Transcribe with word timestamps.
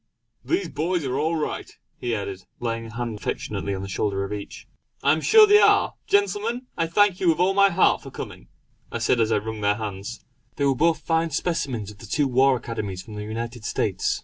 "These 0.43 0.69
boys 0.69 1.05
are 1.05 1.19
all 1.19 1.35
right!" 1.35 1.71
he 1.99 2.15
added, 2.15 2.47
laying 2.59 2.87
a 2.87 2.93
hand 2.95 3.19
affectionately 3.19 3.75
on 3.75 3.83
the 3.83 3.87
shoulder 3.87 4.23
of 4.23 4.33
each. 4.33 4.67
"I 5.03 5.11
am 5.11 5.21
sure 5.21 5.45
they 5.45 5.59
are! 5.59 5.93
Gentlemen, 6.07 6.65
I 6.75 6.87
thank 6.87 7.19
you 7.19 7.29
with 7.29 7.37
all 7.39 7.53
my 7.53 7.69
heart 7.69 8.01
for 8.01 8.09
coming!" 8.09 8.47
I 8.91 8.97
said 8.97 9.19
as 9.19 9.31
I 9.31 9.37
wrung 9.37 9.61
their 9.61 9.75
hands. 9.75 10.25
They 10.55 10.65
were 10.65 10.73
both 10.73 11.01
fine 11.05 11.29
specimens 11.29 11.91
of 11.91 11.99
the 11.99 12.07
two 12.07 12.27
war 12.27 12.57
Academies 12.57 13.07
of 13.07 13.13
the 13.13 13.21
United 13.23 13.63
States. 13.63 14.19